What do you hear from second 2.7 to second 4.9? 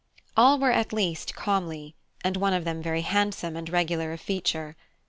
very handsome and regular of feature.